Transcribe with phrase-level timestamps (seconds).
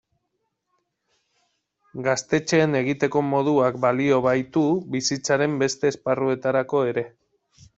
[2.07, 4.65] Gaztetxeen egiteko moduak balio baitu
[4.97, 7.07] bizitzaren beste esparruetarako ere.